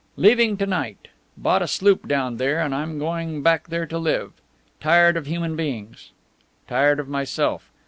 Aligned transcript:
Leaving 0.15 0.57
to 0.57 0.65
night. 0.65 1.09
Bought 1.37 1.61
a 1.61 1.67
sloop 1.67 2.07
down 2.07 2.37
there, 2.37 2.59
and 2.59 2.73
I'm 2.73 2.97
going 2.97 3.43
back 3.43 3.67
there 3.67 3.85
to 3.85 3.99
live. 3.99 4.31
Tired 4.79 5.15
of 5.15 5.27
human 5.27 5.55
beings. 5.55 6.11
Tired 6.67 6.99
of 6.99 7.07
myself. 7.07 7.69